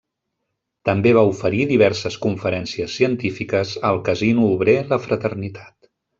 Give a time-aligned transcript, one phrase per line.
[0.89, 5.81] També va oferir diverses conferències científiques al casino obrer La Fraternitat.